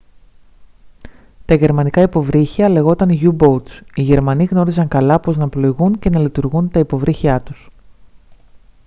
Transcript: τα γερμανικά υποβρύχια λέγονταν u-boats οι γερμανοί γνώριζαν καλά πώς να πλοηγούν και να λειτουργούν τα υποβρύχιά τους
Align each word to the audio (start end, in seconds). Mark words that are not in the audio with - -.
τα 1.45 1.55
γερμανικά 1.55 2.01
υποβρύχια 2.01 2.69
λέγονταν 2.69 3.09
u-boats 3.21 3.69
οι 3.93 4.01
γερμανοί 4.01 4.43
γνώριζαν 4.45 4.87
καλά 4.87 5.19
πώς 5.19 5.37
να 5.37 5.49
πλοηγούν 5.49 5.99
και 5.99 6.09
να 6.09 6.19
λειτουργούν 6.19 6.69
τα 6.69 6.79
υποβρύχιά 6.79 7.41
τους 7.41 7.69